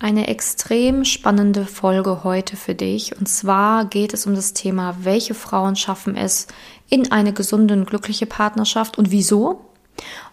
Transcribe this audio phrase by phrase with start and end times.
[0.00, 3.18] Eine extrem spannende Folge heute für dich.
[3.18, 6.46] Und zwar geht es um das Thema, welche Frauen schaffen es
[6.88, 9.60] in eine gesunde und glückliche Partnerschaft und wieso?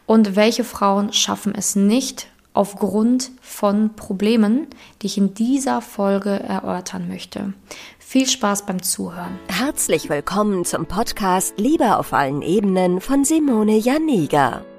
[0.05, 4.67] Und welche Frauen schaffen es nicht aufgrund von Problemen,
[5.01, 7.53] die ich in dieser Folge erörtern möchte.
[7.97, 9.39] Viel Spaß beim Zuhören.
[9.47, 14.63] Herzlich willkommen zum Podcast Liebe auf allen Ebenen von Simone Janiga.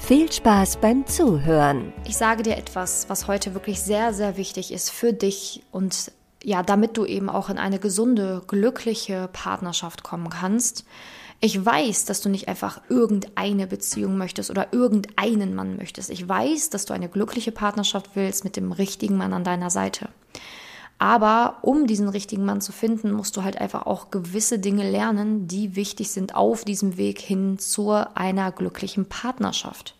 [0.00, 1.92] Viel Spaß beim Zuhören.
[2.04, 6.10] Ich sage dir etwas, was heute wirklich sehr, sehr wichtig ist für dich und
[6.42, 10.84] ja, damit du eben auch in eine gesunde, glückliche Partnerschaft kommen kannst.
[11.38, 16.10] Ich weiß, dass du nicht einfach irgendeine Beziehung möchtest oder irgendeinen Mann möchtest.
[16.10, 20.08] Ich weiß, dass du eine glückliche Partnerschaft willst mit dem richtigen Mann an deiner Seite.
[21.00, 25.48] Aber um diesen richtigen Mann zu finden, musst du halt einfach auch gewisse Dinge lernen,
[25.48, 29.94] die wichtig sind auf diesem Weg hin zu einer glücklichen Partnerschaft.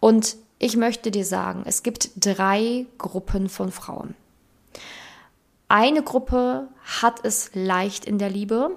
[0.00, 4.14] Und ich möchte dir sagen, es gibt drei Gruppen von Frauen.
[5.68, 8.76] Eine Gruppe hat es leicht in der Liebe,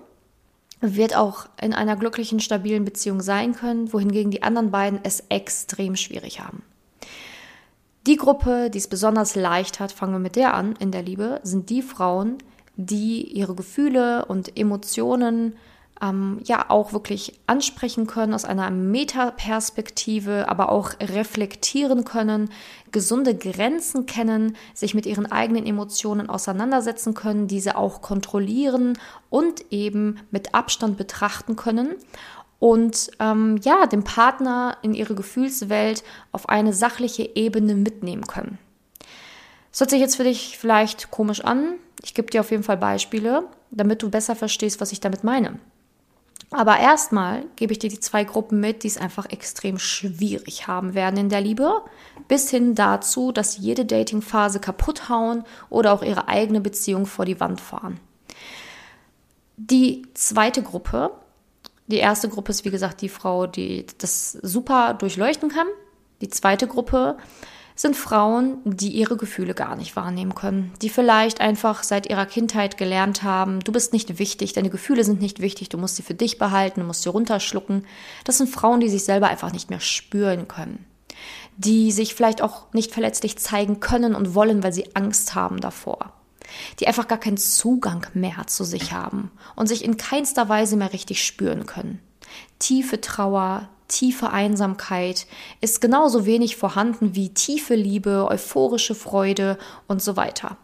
[0.79, 5.97] wird auch in einer glücklichen, stabilen Beziehung sein können, wohingegen die anderen beiden es extrem
[5.97, 6.63] schwierig haben.
[8.07, 11.39] Die Gruppe, die es besonders leicht hat, fangen wir mit der an in der Liebe,
[11.41, 12.37] sind die Frauen,
[12.75, 15.55] die ihre Gefühle und Emotionen
[16.01, 22.51] ähm, ja auch wirklich ansprechen können aus einer Metaperspektive, aber auch reflektieren können,
[22.91, 28.99] gesunde Grenzen kennen, sich mit ihren eigenen Emotionen auseinandersetzen können, diese auch kontrollieren
[29.31, 31.95] und eben mit Abstand betrachten können
[32.65, 38.57] und ähm, ja, den Partner in ihre Gefühlswelt auf eine sachliche Ebene mitnehmen können.
[39.69, 41.75] Das hört sich jetzt für dich vielleicht komisch an.
[42.01, 45.59] Ich gebe dir auf jeden Fall Beispiele, damit du besser verstehst, was ich damit meine.
[46.49, 50.95] Aber erstmal gebe ich dir die zwei Gruppen mit, die es einfach extrem schwierig haben
[50.95, 51.83] werden in der Liebe,
[52.27, 57.25] bis hin dazu, dass sie jede Datingphase kaputt hauen oder auch ihre eigene Beziehung vor
[57.25, 57.99] die Wand fahren.
[59.55, 61.11] Die zweite Gruppe,
[61.87, 65.67] die erste Gruppe ist, wie gesagt, die Frau, die das super durchleuchten kann.
[66.21, 67.17] Die zweite Gruppe
[67.75, 72.77] sind Frauen, die ihre Gefühle gar nicht wahrnehmen können, die vielleicht einfach seit ihrer Kindheit
[72.77, 76.13] gelernt haben, du bist nicht wichtig, deine Gefühle sind nicht wichtig, du musst sie für
[76.13, 77.85] dich behalten, du musst sie runterschlucken.
[78.23, 80.85] Das sind Frauen, die sich selber einfach nicht mehr spüren können,
[81.57, 86.13] die sich vielleicht auch nicht verletzlich zeigen können und wollen, weil sie Angst haben davor,
[86.79, 90.93] die einfach gar keinen Zugang mehr zu sich haben und sich in keinster Weise mehr
[90.93, 91.99] richtig spüren können.
[92.59, 95.27] Tiefe Trauer, tiefe Einsamkeit
[95.61, 99.57] ist genauso wenig vorhanden wie tiefe Liebe, euphorische Freude
[99.87, 100.57] und so weiter.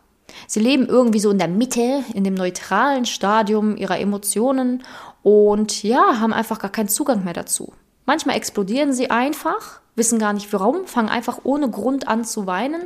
[0.47, 4.83] Sie leben irgendwie so in der Mitte, in dem neutralen Stadium ihrer Emotionen
[5.23, 7.73] und ja, haben einfach gar keinen Zugang mehr dazu.
[8.11, 12.81] Manchmal explodieren sie einfach, wissen gar nicht warum, fangen einfach ohne Grund an zu weinen,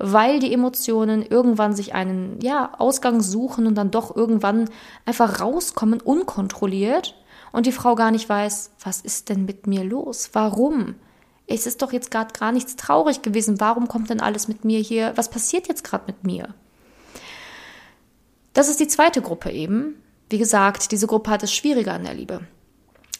[0.00, 4.68] weil die Emotionen irgendwann sich einen ja, Ausgang suchen und dann doch irgendwann
[5.06, 7.14] einfach rauskommen, unkontrolliert
[7.52, 10.30] und die Frau gar nicht weiß, was ist denn mit mir los?
[10.32, 10.96] Warum?
[11.46, 13.60] Es ist doch jetzt gerade gar nichts traurig gewesen.
[13.60, 15.12] Warum kommt denn alles mit mir hier?
[15.14, 16.52] Was passiert jetzt gerade mit mir?
[18.54, 20.02] Das ist die zweite Gruppe eben.
[20.30, 22.40] Wie gesagt, diese Gruppe hat es schwieriger in der Liebe.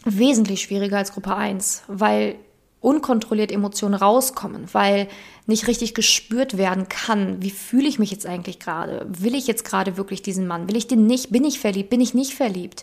[0.05, 2.37] Wesentlich schwieriger als Gruppe 1, weil
[2.81, 5.09] unkontrolliert Emotionen rauskommen, weil
[5.47, 9.07] nicht richtig gespürt werden kann, wie fühle ich mich jetzt eigentlich gerade?
[9.09, 10.69] Will ich jetzt gerade wirklich diesen Mann?
[10.69, 11.31] Will ich den nicht?
[11.31, 11.89] Bin ich verliebt?
[11.89, 12.83] Bin ich nicht verliebt?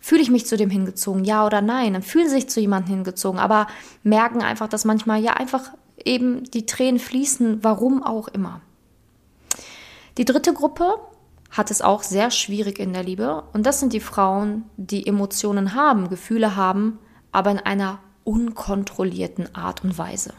[0.00, 1.92] Fühle ich mich zu dem hingezogen, ja oder nein?
[1.92, 3.68] Dann fühlen sich zu jemandem hingezogen, aber
[4.02, 5.70] merken einfach, dass manchmal ja einfach
[6.04, 8.60] eben die Tränen fließen, warum auch immer.
[10.18, 10.96] Die dritte Gruppe
[11.52, 15.74] hat es auch sehr schwierig in der Liebe und das sind die Frauen, die Emotionen
[15.74, 16.98] haben, Gefühle haben,
[17.30, 20.32] aber in einer unkontrollierten Art und Weise.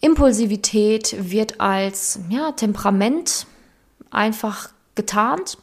[0.00, 3.46] Impulsivität wird als ja, Temperament
[4.10, 5.58] einfach getarnt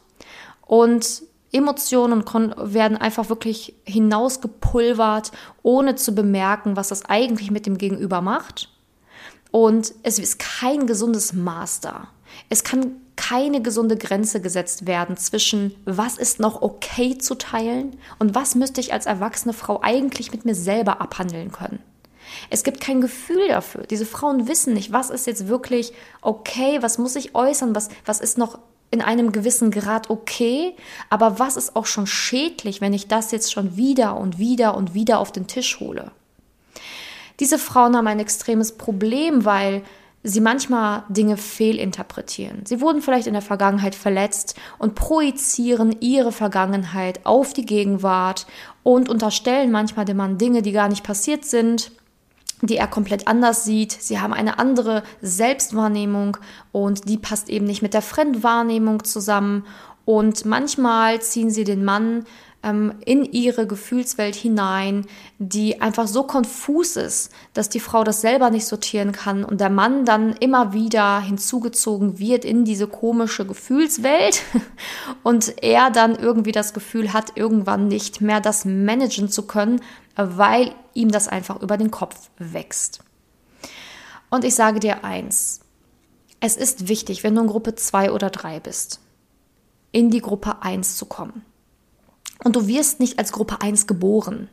[0.66, 5.32] und Emotionen werden einfach wirklich hinausgepulvert,
[5.62, 8.70] ohne zu bemerken, was das eigentlich mit dem Gegenüber macht.
[9.50, 11.34] Und es ist kein gesundes
[11.80, 12.08] da.
[12.48, 18.34] Es kann keine gesunde Grenze gesetzt werden zwischen, was ist noch okay zu teilen und
[18.34, 21.80] was müsste ich als erwachsene Frau eigentlich mit mir selber abhandeln können.
[22.48, 23.82] Es gibt kein Gefühl dafür.
[23.82, 28.20] Diese Frauen wissen nicht, was ist jetzt wirklich okay, was muss ich äußern, was, was
[28.20, 28.58] ist noch
[28.90, 30.74] in einem gewissen Grad okay,
[31.10, 34.94] aber was ist auch schon schädlich, wenn ich das jetzt schon wieder und wieder und
[34.94, 36.10] wieder auf den Tisch hole?
[37.38, 39.82] Diese Frauen haben ein extremes Problem, weil
[40.22, 42.66] sie manchmal Dinge fehlinterpretieren.
[42.66, 48.46] Sie wurden vielleicht in der Vergangenheit verletzt und projizieren ihre Vergangenheit auf die Gegenwart
[48.82, 51.92] und unterstellen manchmal dem Mann Dinge, die gar nicht passiert sind
[52.62, 53.92] die er komplett anders sieht.
[53.92, 56.36] Sie haben eine andere Selbstwahrnehmung
[56.72, 59.64] und die passt eben nicht mit der Fremdwahrnehmung zusammen.
[60.04, 62.24] Und manchmal ziehen sie den Mann
[62.62, 65.06] ähm, in ihre Gefühlswelt hinein,
[65.38, 69.70] die einfach so konfus ist, dass die Frau das selber nicht sortieren kann und der
[69.70, 74.42] Mann dann immer wieder hinzugezogen wird in diese komische Gefühlswelt
[75.22, 79.80] und er dann irgendwie das Gefühl hat, irgendwann nicht mehr das managen zu können,
[80.16, 83.00] weil ihm das einfach über den Kopf wächst.
[84.28, 85.60] Und ich sage dir eins,
[86.40, 89.00] es ist wichtig, wenn du in Gruppe 2 oder 3 bist,
[89.92, 91.44] in die Gruppe 1 zu kommen.
[92.44, 94.48] Und du wirst nicht als Gruppe 1 geboren.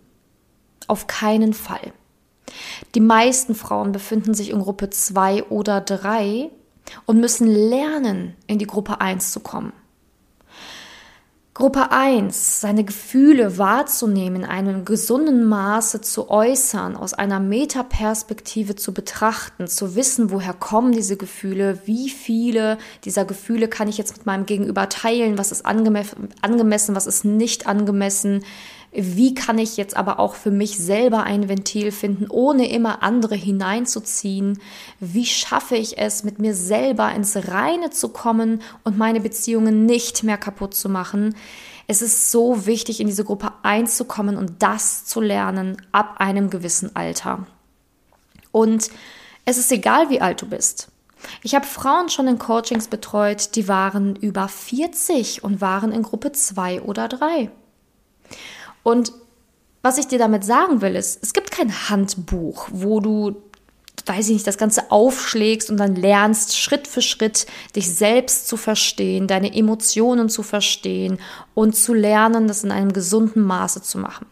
[0.88, 1.94] Auf keinen Fall.
[2.96, 6.50] Die meisten Frauen befinden sich in Gruppe 2 oder 3
[7.06, 9.74] und müssen lernen, in die Gruppe 1 zu kommen.
[11.58, 18.94] Gruppe 1, seine Gefühle wahrzunehmen, in einem gesunden Maße zu äußern, aus einer Metaperspektive zu
[18.94, 24.28] betrachten, zu wissen, woher kommen diese Gefühle, wie viele dieser Gefühle kann ich jetzt mit
[24.28, 28.44] meinem Gegenüber teilen, was ist angemessen, was ist nicht angemessen,
[28.92, 33.36] wie kann ich jetzt aber auch für mich selber ein Ventil finden, ohne immer andere
[33.36, 34.60] hineinzuziehen?
[35.00, 40.24] Wie schaffe ich es, mit mir selber ins Reine zu kommen und meine Beziehungen nicht
[40.24, 41.36] mehr kaputt zu machen?
[41.88, 46.96] Es ist so wichtig, in diese Gruppe einzukommen und das zu lernen ab einem gewissen
[46.96, 47.46] Alter.
[48.52, 48.90] Und
[49.46, 50.90] es ist egal, wie alt du bist.
[51.44, 56.32] Ich habe Frauen schon in Coachings betreut, die waren über 40 und waren in Gruppe
[56.32, 57.50] 2 oder 3.
[58.88, 59.12] Und
[59.82, 63.36] was ich dir damit sagen will, ist, es gibt kein Handbuch, wo du,
[64.06, 68.56] weiß ich nicht, das Ganze aufschlägst und dann lernst, Schritt für Schritt dich selbst zu
[68.56, 71.20] verstehen, deine Emotionen zu verstehen
[71.54, 74.26] und zu lernen, das in einem gesunden Maße zu machen.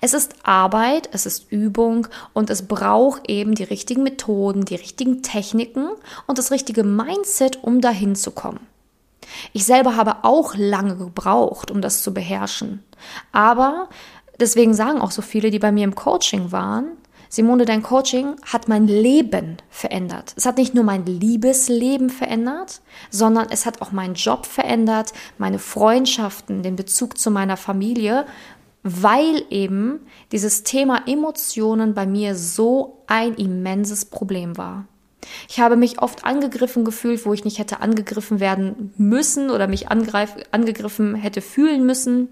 [0.00, 5.22] Es ist Arbeit, es ist Übung und es braucht eben die richtigen Methoden, die richtigen
[5.22, 5.90] Techniken
[6.26, 8.66] und das richtige Mindset, um dahin zu kommen.
[9.52, 12.82] Ich selber habe auch lange gebraucht, um das zu beherrschen.
[13.32, 13.88] Aber
[14.40, 16.96] deswegen sagen auch so viele, die bei mir im Coaching waren,
[17.34, 20.34] Simone, dein Coaching hat mein Leben verändert.
[20.36, 22.80] Es hat nicht nur mein Liebesleben verändert,
[23.10, 28.24] sondern es hat auch meinen Job verändert, meine Freundschaften, den Bezug zu meiner Familie,
[28.84, 29.98] weil eben
[30.30, 34.86] dieses Thema Emotionen bei mir so ein immenses Problem war.
[35.48, 39.88] Ich habe mich oft angegriffen gefühlt, wo ich nicht hätte angegriffen werden müssen oder mich
[39.88, 42.28] angegriffen hätte fühlen müssen.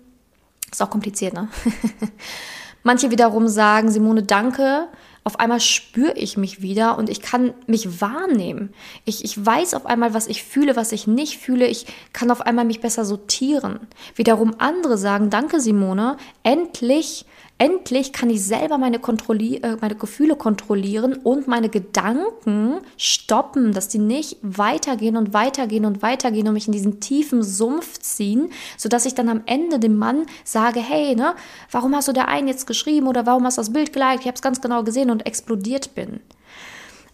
[0.71, 1.49] Ist auch kompliziert, ne?
[2.83, 4.89] Manche wiederum sagen, Simone, danke.
[5.25, 8.75] Auf einmal spüre ich mich wieder und ich kann mich wahrnehmen.
[9.05, 11.69] Ich, ich weiß auf einmal, was ich fühle, was ich nicht fühle.
[11.69, 13.79] Ich kann auf einmal mich besser sortieren.
[14.17, 17.25] Wiederum andere sagen, danke Simone, endlich
[17.62, 23.87] Endlich kann ich selber meine, Kontrolli äh, meine Gefühle kontrollieren und meine Gedanken stoppen, dass
[23.87, 29.06] die nicht weitergehen und weitergehen und weitergehen und mich in diesen tiefen Sumpf ziehen, sodass
[29.06, 31.37] ich dann am Ende dem Mann sage, hey, ne,
[31.70, 34.23] warum hast du der einen jetzt geschrieben oder warum hast du das Bild geliked?
[34.23, 36.19] Ich habe es ganz genau gesehen und explodiert bin.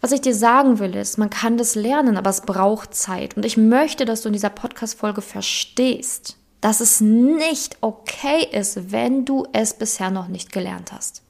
[0.00, 3.36] Was ich dir sagen will, ist, man kann das lernen, aber es braucht Zeit.
[3.36, 9.24] Und ich möchte, dass du in dieser Podcast-Folge verstehst, dass es nicht okay ist, wenn
[9.24, 11.22] du es bisher noch nicht gelernt hast.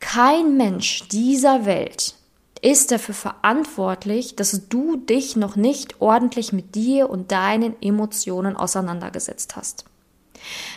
[0.00, 2.14] Kein Mensch dieser Welt
[2.62, 9.56] ist dafür verantwortlich, dass du dich noch nicht ordentlich mit dir und deinen Emotionen auseinandergesetzt
[9.56, 9.84] hast.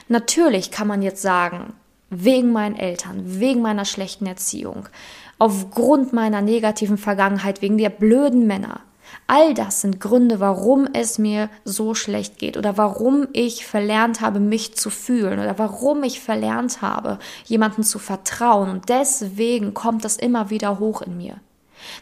[0.08, 1.74] Natürlich kann man jetzt sagen,
[2.10, 4.90] wegen meinen Eltern, wegen meiner schlechten Erziehung,
[5.38, 8.82] aufgrund meiner negativen Vergangenheit, wegen der blöden Männer,
[9.28, 14.40] All das sind Gründe, warum es mir so schlecht geht oder warum ich verlernt habe,
[14.40, 18.70] mich zu fühlen oder warum ich verlernt habe, jemandem zu vertrauen.
[18.70, 21.36] Und deswegen kommt das immer wieder hoch in mir.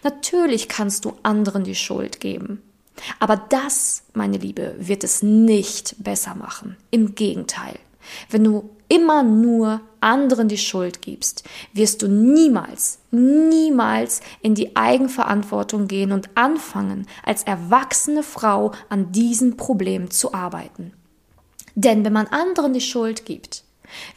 [0.04, 2.62] Natürlich kannst du anderen die Schuld geben.
[3.20, 6.78] Aber das, meine Liebe, wird es nicht besser machen.
[6.92, 7.78] Im Gegenteil.
[8.30, 15.88] Wenn du immer nur anderen die Schuld gibst, wirst du niemals, niemals in die Eigenverantwortung
[15.88, 20.94] gehen und anfangen, als erwachsene Frau an diesem Problem zu arbeiten.
[21.76, 23.64] Denn wenn man anderen die Schuld gibt,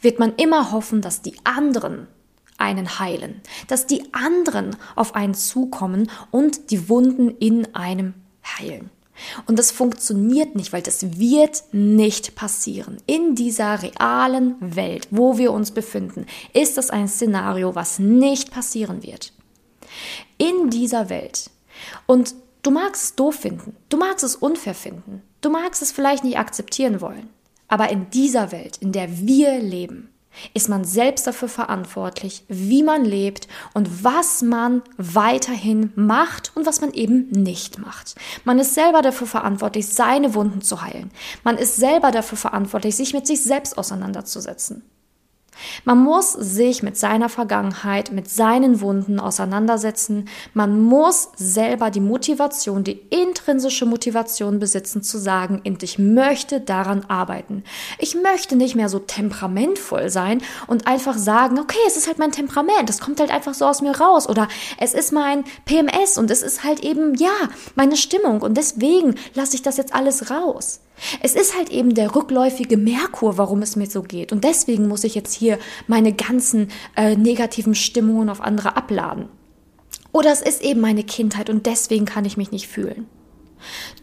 [0.01, 2.07] wird man immer hoffen, dass die anderen
[2.57, 8.13] einen heilen, dass die anderen auf einen zukommen und die Wunden in einem
[8.59, 8.89] heilen.
[9.45, 12.97] Und das funktioniert nicht, weil das wird nicht passieren.
[13.05, 19.03] In dieser realen Welt, wo wir uns befinden, ist das ein Szenario, was nicht passieren
[19.03, 19.33] wird.
[20.37, 21.49] In dieser Welt.
[22.05, 26.23] Und du magst es doof finden, du magst es unfair finden, du magst es vielleicht
[26.23, 27.29] nicht akzeptieren wollen.
[27.67, 30.10] Aber in dieser Welt, in der wir leben,
[30.53, 36.81] ist man selbst dafür verantwortlich, wie man lebt und was man weiterhin macht und was
[36.81, 38.15] man eben nicht macht.
[38.43, 41.11] Man ist selber dafür verantwortlich, seine Wunden zu heilen.
[41.43, 44.83] Man ist selber dafür verantwortlich, sich mit sich selbst auseinanderzusetzen.
[45.85, 50.27] Man muss sich mit seiner Vergangenheit, mit seinen Wunden auseinandersetzen.
[50.53, 57.63] Man muss selber die Motivation, die intrinsische Motivation besitzen, zu sagen, ich möchte daran arbeiten.
[57.97, 62.31] Ich möchte nicht mehr so temperamentvoll sein und einfach sagen, okay, es ist halt mein
[62.31, 64.47] Temperament, das kommt halt einfach so aus mir raus oder
[64.79, 67.29] es ist mein PMS und es ist halt eben, ja,
[67.75, 70.81] meine Stimmung und deswegen lasse ich das jetzt alles raus.
[71.21, 74.31] Es ist halt eben der rückläufige Merkur, warum es mir so geht.
[74.31, 79.29] Und deswegen muss ich jetzt hier meine ganzen äh, negativen Stimmungen auf andere abladen.
[80.11, 83.07] Oder es ist eben meine Kindheit und deswegen kann ich mich nicht fühlen.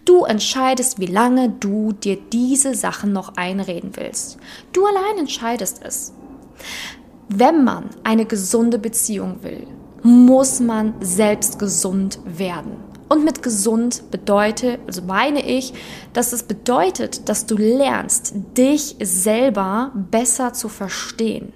[0.05, 4.39] Du entscheidest, wie lange du dir diese Sachen noch einreden willst.
[4.73, 6.13] Du allein entscheidest es.
[7.29, 9.67] Wenn man eine gesunde Beziehung will,
[10.03, 12.88] muss man selbst gesund werden.
[13.09, 15.73] Und mit gesund bedeutet, also meine ich,
[16.13, 21.55] dass es bedeutet, dass du lernst, dich selber besser zu verstehen,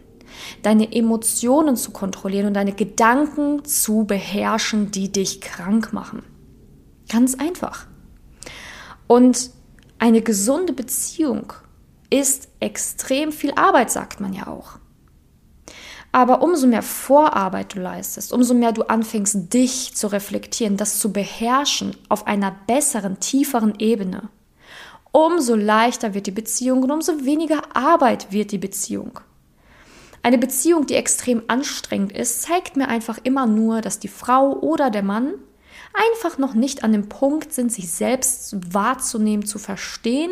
[0.62, 6.22] deine Emotionen zu kontrollieren und deine Gedanken zu beherrschen, die dich krank machen.
[7.10, 7.86] Ganz einfach.
[9.06, 9.50] Und
[9.98, 11.52] eine gesunde Beziehung
[12.08, 14.78] ist extrem viel Arbeit, sagt man ja auch.
[16.12, 21.10] Aber umso mehr Vorarbeit du leistest, umso mehr du anfängst, dich zu reflektieren, das zu
[21.10, 24.28] beherrschen auf einer besseren, tieferen Ebene,
[25.10, 29.20] umso leichter wird die Beziehung und umso weniger Arbeit wird die Beziehung.
[30.22, 34.90] Eine Beziehung, die extrem anstrengend ist, zeigt mir einfach immer nur, dass die Frau oder
[34.90, 35.34] der Mann
[35.94, 40.30] einfach noch nicht an dem Punkt sind, sich selbst wahrzunehmen, zu verstehen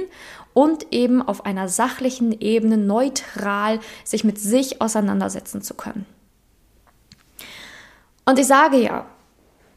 [0.54, 6.06] und eben auf einer sachlichen Ebene neutral sich mit sich auseinandersetzen zu können.
[8.24, 9.06] Und ich sage ja,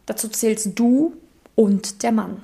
[0.05, 1.13] dazu zählst du
[1.55, 2.43] und der Mann.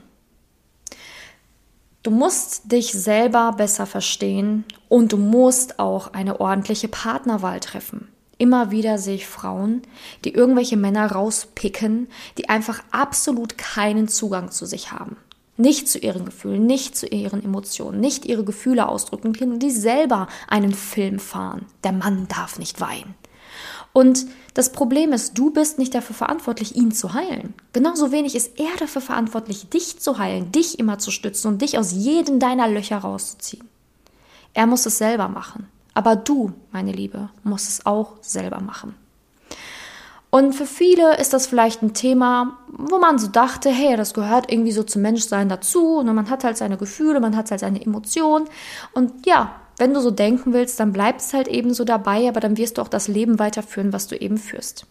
[2.03, 8.08] Du musst dich selber besser verstehen und du musst auch eine ordentliche Partnerwahl treffen.
[8.39, 9.84] Immer wieder sehe ich Frauen,
[10.25, 12.08] die irgendwelche Männer rauspicken,
[12.39, 15.17] die einfach absolut keinen Zugang zu sich haben
[15.60, 20.27] nicht zu ihren Gefühlen, nicht zu ihren Emotionen, nicht ihre Gefühle ausdrücken können, die selber
[20.48, 21.65] einen Film fahren.
[21.84, 23.13] Der Mann darf nicht weinen.
[23.91, 27.53] Und das Problem ist, du bist nicht dafür verantwortlich, ihn zu heilen.
[27.74, 31.77] Genauso wenig ist er dafür verantwortlich, dich zu heilen, dich immer zu stützen und dich
[31.77, 33.67] aus jedem deiner Löcher rauszuziehen.
[34.53, 35.67] Er muss es selber machen.
[35.93, 38.96] Aber du, meine Liebe, musst es auch selber machen.
[40.31, 44.51] Und für viele ist das vielleicht ein Thema, wo man so dachte, hey, das gehört
[44.51, 45.98] irgendwie so zum Menschsein dazu.
[45.98, 48.48] Und man hat halt seine Gefühle, man hat halt seine Emotionen.
[48.93, 52.41] Und ja, wenn du so denken willst, dann bleibt es halt eben so dabei, aber
[52.41, 54.86] dann wirst du auch das Leben weiterführen, was du eben führst.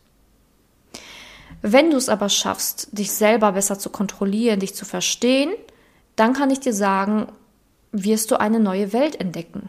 [1.62, 5.50] Wenn du es aber schaffst, dich selber besser zu kontrollieren, dich zu verstehen,
[6.16, 7.28] dann kann ich dir sagen,
[7.92, 9.68] wirst du eine neue Welt entdecken.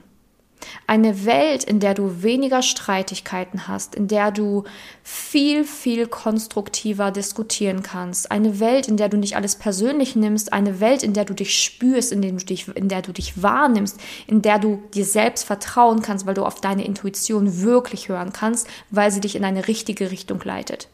[0.88, 4.64] Eine Welt, in der du weniger Streitigkeiten hast, in der du
[5.04, 8.32] viel, viel konstruktiver diskutieren kannst.
[8.32, 10.52] Eine Welt, in der du nicht alles persönlich nimmst.
[10.52, 13.42] Eine Welt, in der du dich spürst, in, der du dich, in der du dich
[13.42, 18.34] wahrnimmst, in der du dir selbst vertrauen kannst, weil du auf deine Intuition wirklich hören
[18.34, 20.88] kannst, weil sie dich in eine richtige Richtung leitet.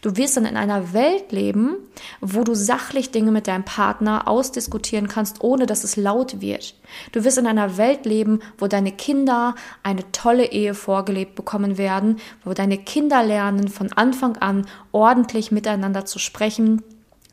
[0.00, 1.76] Du wirst dann in einer Welt leben,
[2.20, 6.74] wo du sachlich Dinge mit deinem Partner ausdiskutieren kannst, ohne dass es laut wird.
[7.12, 12.18] Du wirst in einer Welt leben, wo deine Kinder eine tolle Ehe vorgelebt bekommen werden,
[12.44, 16.82] wo deine Kinder lernen, von Anfang an ordentlich miteinander zu sprechen,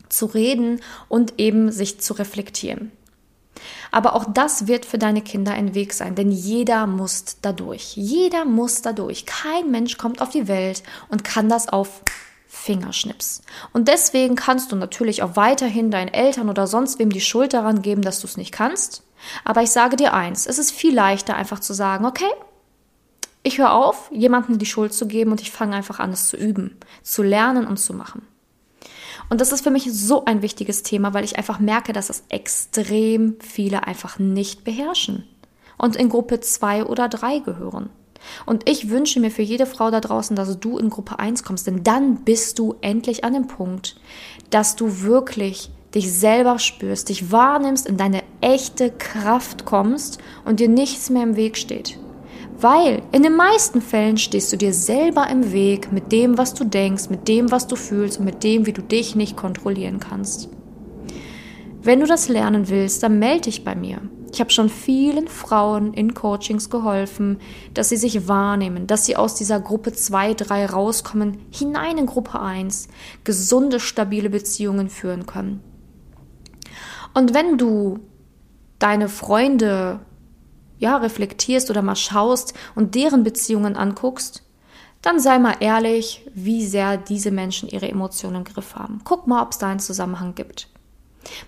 [0.10, 2.92] zu reden und eben sich zu reflektieren.
[3.92, 7.96] Aber auch das wird für deine Kinder ein Weg sein, denn jeder muss dadurch.
[7.96, 9.26] Jeder muss dadurch.
[9.26, 12.02] Kein Mensch kommt auf die Welt und kann das auf
[12.58, 13.42] Fingerschnips.
[13.74, 17.82] Und deswegen kannst du natürlich auch weiterhin deinen Eltern oder sonst wem die Schuld daran
[17.82, 19.04] geben, dass du es nicht kannst.
[19.44, 22.30] Aber ich sage dir eins, es ist viel leichter einfach zu sagen, okay,
[23.44, 26.36] ich höre auf, jemandem die Schuld zu geben und ich fange einfach an, es zu
[26.36, 28.28] üben, zu lernen und zu machen.
[29.30, 32.24] Und das ist für mich so ein wichtiges Thema, weil ich einfach merke, dass es
[32.30, 35.28] extrem viele einfach nicht beherrschen
[35.78, 37.90] und in Gruppe 2 oder 3 gehören.
[38.46, 41.68] Und ich wünsche mir für jede Frau da draußen, dass du in Gruppe 1 kommst,
[41.68, 43.96] denn dann bist du endlich an dem Punkt,
[44.50, 50.70] dass du wirklich dich selber spürst, dich wahrnimmst, in deine echte Kraft kommst und dir
[50.70, 51.98] nichts mehr im Weg steht.
[52.60, 56.64] Weil in den meisten Fällen stehst du dir selber im Weg mit dem, was du
[56.64, 60.50] denkst, mit dem, was du fühlst und mit dem, wie du dich nicht kontrollieren kannst.
[61.82, 64.02] Wenn du das lernen willst, dann melde dich bei mir.
[64.32, 67.40] Ich habe schon vielen Frauen in Coachings geholfen,
[67.74, 72.40] dass sie sich wahrnehmen, dass sie aus dieser Gruppe 2, 3 rauskommen, hinein in Gruppe
[72.40, 72.90] 1,
[73.24, 75.62] gesunde, stabile Beziehungen führen können.
[77.14, 78.00] Und wenn du
[78.80, 80.02] deine Freunde
[80.78, 84.44] ja, reflektierst oder mal schaust und deren Beziehungen anguckst,
[85.02, 89.02] dann sei mal ehrlich, wie sehr diese Menschen ihre Emotionen im Griff haben.
[89.04, 90.68] Guck mal, ob es da einen Zusammenhang gibt.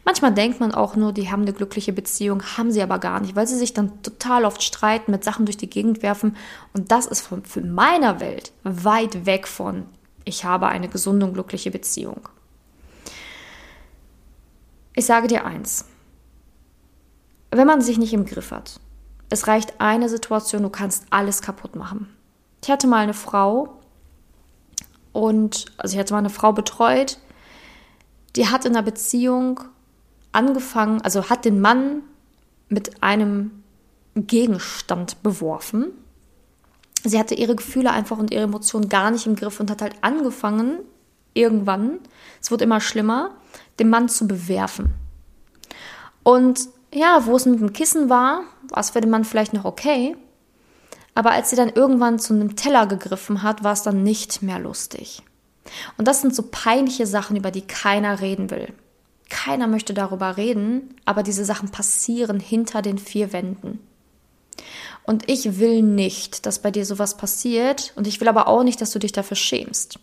[0.05, 3.35] Manchmal denkt man auch nur, die haben eine glückliche Beziehung, haben sie aber gar nicht,
[3.35, 6.35] weil sie sich dann total oft streiten, mit Sachen durch die Gegend werfen.
[6.73, 9.85] Und das ist von, für meiner Welt weit weg von,
[10.25, 12.29] ich habe eine gesunde und glückliche Beziehung.
[14.95, 15.85] Ich sage dir eins,
[17.51, 18.79] wenn man sich nicht im Griff hat,
[19.29, 22.13] es reicht eine Situation, du kannst alles kaputt machen.
[22.63, 23.79] Ich hatte mal eine Frau
[25.13, 27.17] und, also ich hatte mal eine Frau betreut,
[28.39, 29.59] die hat in einer Beziehung
[30.31, 32.03] angefangen, also hat den Mann
[32.69, 33.63] mit einem
[34.15, 35.87] Gegenstand beworfen.
[37.03, 39.95] Sie hatte ihre Gefühle einfach und ihre Emotionen gar nicht im Griff und hat halt
[40.01, 40.79] angefangen,
[41.33, 41.99] irgendwann,
[42.41, 43.31] es wurde immer schlimmer,
[43.77, 44.93] den Mann zu bewerfen.
[46.23, 46.61] Und
[46.93, 50.15] ja, wo es mit dem Kissen war, war es für den Mann vielleicht noch okay.
[51.13, 54.59] Aber als sie dann irgendwann zu einem Teller gegriffen hat, war es dann nicht mehr
[54.59, 55.23] lustig.
[55.97, 58.73] Und das sind so peinliche Sachen, über die keiner reden will.
[59.29, 63.79] Keiner möchte darüber reden, aber diese Sachen passieren hinter den vier Wänden.
[65.03, 68.81] Und ich will nicht, dass bei dir sowas passiert und ich will aber auch nicht,
[68.81, 69.99] dass du dich dafür schämst.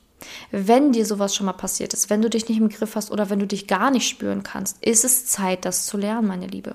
[0.51, 3.29] Wenn dir sowas schon mal passiert ist, wenn du dich nicht im Griff hast oder
[3.29, 6.75] wenn du dich gar nicht spüren kannst, ist es Zeit, das zu lernen, meine Liebe.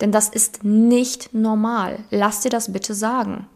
[0.00, 2.04] Denn das ist nicht normal.
[2.10, 3.46] Lass dir das bitte sagen.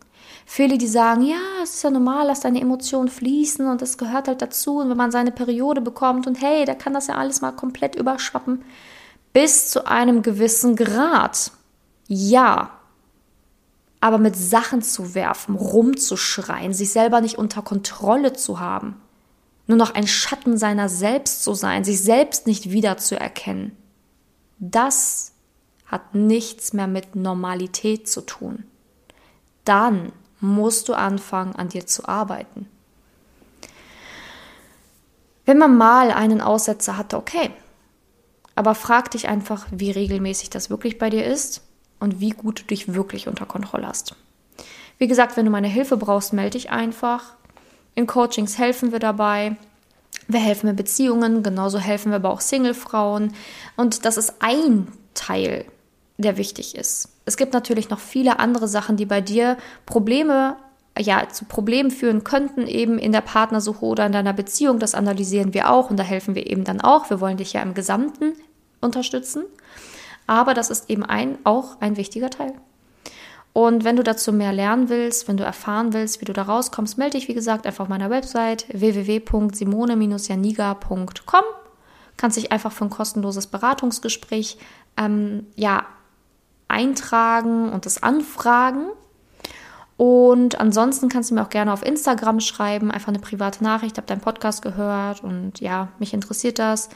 [0.50, 4.28] Viele, die sagen, ja, es ist ja normal, lass deine Emotionen fließen und das gehört
[4.28, 4.79] halt dazu.
[4.79, 7.96] Und wenn man seine Periode bekommt und hey, da kann das ja alles mal komplett
[7.96, 8.64] überschwappen.
[9.35, 11.53] Bis zu einem gewissen Grad.
[12.07, 12.70] Ja.
[14.01, 18.96] Aber mit Sachen zu werfen, rumzuschreien, sich selber nicht unter Kontrolle zu haben,
[19.66, 23.77] nur noch ein Schatten seiner selbst zu sein, sich selbst nicht wiederzuerkennen,
[24.59, 25.33] das
[25.85, 28.64] hat nichts mehr mit Normalität zu tun.
[29.66, 32.68] Dann musst du anfangen, an dir zu arbeiten.
[35.44, 37.51] Wenn man mal einen Aussetzer hatte, okay.
[38.55, 41.62] Aber frag dich einfach, wie regelmäßig das wirklich bei dir ist
[42.01, 44.14] und wie gut du dich wirklich unter Kontrolle hast.
[44.98, 47.35] Wie gesagt, wenn du meine Hilfe brauchst, melde dich einfach.
[47.94, 49.57] In Coachings helfen wir dabei.
[50.27, 53.33] Wir helfen mit Beziehungen, genauso helfen wir aber auch Single-Frauen.
[53.77, 55.64] Und das ist ein Teil,
[56.18, 57.09] der wichtig ist.
[57.24, 60.57] Es gibt natürlich noch viele andere Sachen, die bei dir Probleme
[60.98, 64.81] ja, zu Problemen führen könnten, eben in der Partnersuche oder in deiner Beziehung.
[64.81, 67.09] Das analysieren wir auch und da helfen wir eben dann auch.
[67.09, 68.33] Wir wollen dich ja im Gesamten
[68.81, 69.44] unterstützen.
[70.26, 72.54] Aber das ist eben ein, auch ein wichtiger Teil.
[73.52, 76.98] Und wenn du dazu mehr lernen willst, wenn du erfahren willst, wie du da rauskommst,
[76.98, 81.44] melde dich, wie gesagt, einfach auf meiner Website www.simone-janiga.com.
[82.16, 84.59] Kannst dich einfach für ein kostenloses Beratungsgespräch
[84.96, 85.87] ähm, ja,
[86.68, 88.87] eintragen und das anfragen.
[89.96, 94.07] Und ansonsten kannst du mir auch gerne auf Instagram schreiben, einfach eine private Nachricht, habe
[94.07, 96.88] deinen Podcast gehört und ja, mich interessiert das.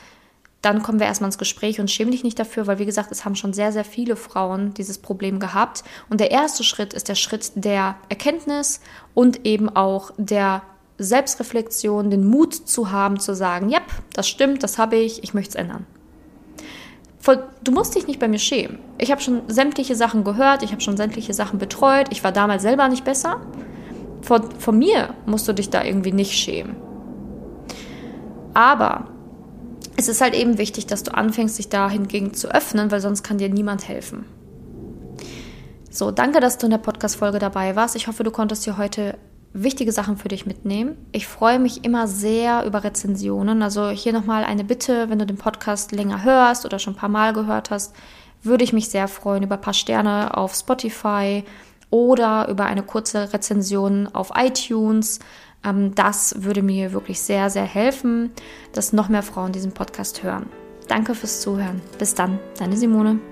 [0.61, 3.25] Dann kommen wir erstmal ins Gespräch und schäme dich nicht dafür, weil wie gesagt, es
[3.25, 5.83] haben schon sehr, sehr viele Frauen dieses Problem gehabt.
[6.09, 8.81] Und der erste Schritt ist der Schritt der Erkenntnis
[9.15, 10.63] und eben auch der
[10.99, 13.81] Selbstreflexion, den Mut zu haben, zu sagen, ja,
[14.13, 15.87] das stimmt, das habe ich, ich möchte es ändern
[17.65, 18.79] du musst dich nicht bei mir schämen.
[18.99, 22.63] Ich habe schon sämtliche Sachen gehört, ich habe schon sämtliche Sachen betreut, ich war damals
[22.63, 23.41] selber nicht besser.
[24.23, 26.77] Von, von mir musst du dich da irgendwie nicht schämen.
[28.55, 29.09] Aber
[29.97, 33.23] es ist halt eben wichtig, dass du anfängst, dich da hingegen zu öffnen, weil sonst
[33.23, 34.25] kann dir niemand helfen.
[35.91, 37.97] So, danke, dass du in der Podcast-Folge dabei warst.
[37.97, 39.19] Ich hoffe, du konntest dir heute
[39.53, 40.97] wichtige Sachen für dich mitnehmen.
[41.13, 43.63] Ich freue mich immer sehr über Rezensionen.
[43.63, 47.09] Also hier nochmal eine Bitte, wenn du den Podcast länger hörst oder schon ein paar
[47.09, 47.95] Mal gehört hast,
[48.43, 51.45] würde ich mich sehr freuen über ein paar Sterne auf Spotify
[51.91, 55.21] oder über eine kurze Rezension auf iTunes.
[55.65, 58.31] Ähm, das würde mir wirklich sehr, sehr helfen,
[58.73, 60.47] dass noch mehr Frauen diesen Podcast hören.
[60.89, 61.81] Danke fürs Zuhören.
[61.99, 63.32] Bis dann, deine Simone.